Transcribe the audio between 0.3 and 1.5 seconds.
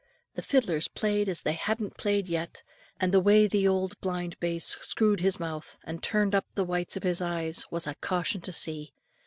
The fiddlers played as